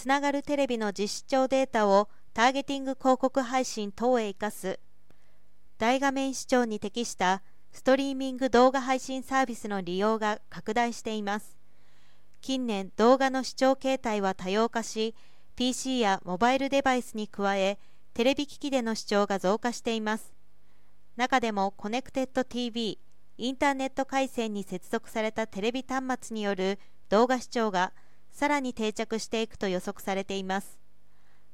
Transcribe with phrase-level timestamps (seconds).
[0.00, 4.80] つながるテレビの実視聴データをターゲティング広告配信等へ生かす。
[5.76, 11.58] 大画面視聴に適したストリーミング動画配信サービスの利用が拡大しています。
[12.40, 15.14] 近年動画の視聴形態は多様化し
[15.54, 17.78] PC やモバイルデバイスに加え
[18.14, 20.32] テレビ機器での視聴が増加しています。
[21.16, 22.98] 中でもコネクテッド TV
[23.36, 26.78] インターネット回線に接続されたテレビ端末による
[27.10, 27.92] 動画視聴が
[28.32, 30.78] さらに定着していくと予測されています。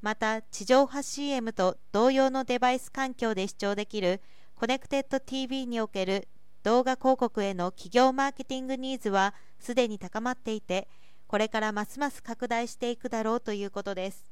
[0.00, 4.20] また地上波 CM と同様のデバイス環境で視聴できる
[4.54, 6.28] コネクテッド TV における
[6.62, 10.88] 動画広告への企業マーケティングニーズはすでに高まっていて
[11.26, 14.24] これからますます拡大していくだろうということです。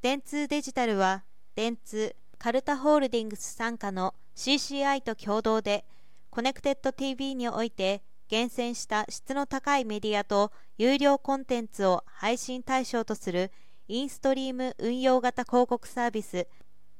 [0.00, 5.84] 電通デジタルは電通 CARTA HOLDINGS 傘下の CCI と共同で
[6.30, 13.50] コネクテッド TV において厳選した質の高いメディアと有料コンテンツを配信対象とする
[13.88, 16.46] インストリーム運用型広告サービス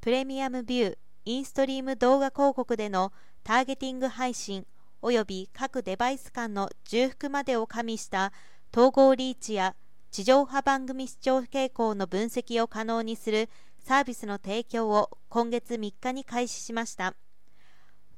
[0.00, 3.12] プレミアムビューインストリーム動画広告での
[3.44, 4.66] ターゲティング配信
[5.02, 8.32] 及び各デバイス間の重複までを加味した
[8.72, 9.76] 統合リーチや
[10.10, 17.14] 地上波番組視聴傾向の分析を可能にするサービスの提供を今月3日に開始しました。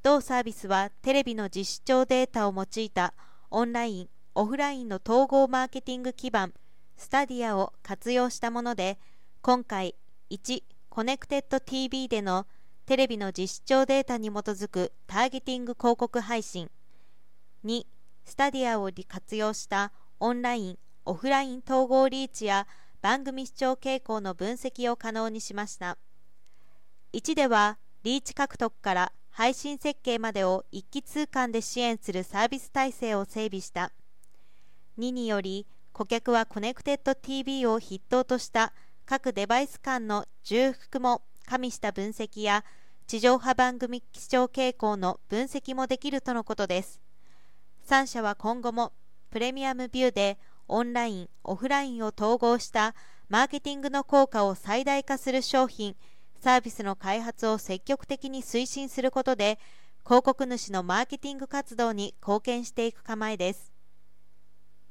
[0.02, 3.12] 同サービスはテレビの実視聴データを用いた
[3.50, 6.54] オンラインオフラインの統合マーケティング基盤
[6.96, 8.98] スタディアを活用したもので
[9.42, 9.94] 今回
[10.30, 12.46] 1コネクテッド TV での
[12.86, 16.70] テレビの実視聴データに基づくターゲティング広告配信。
[17.64, 17.84] 2
[18.24, 22.66] スタディアを活用したオンラインオフライン統合リーチや
[23.02, 25.98] 番組視聴傾向の分析を可能にしました。
[27.12, 33.90] 1ではリーチ獲得から配信設計までを一気通貫で支援するサービス体制を整備した。
[34.98, 38.74] 2により顧客はコネクテッド TV を筆頭とした
[39.06, 42.66] 各デバイス間の重複も加味した分析や
[43.06, 47.00] 地上波番組視聴傾向の分析もできるとのことです。
[47.88, 48.92] 3社は今後も
[49.30, 50.38] プレミアムビューで
[50.68, 52.94] オンラインオフラインを統合した
[53.30, 55.96] マーケティングの効果を最大化する商品
[56.42, 59.58] サービスの開発を積極的に推進することで
[60.04, 63.69] 広告主のマーケティング活動に貢献していく構えです。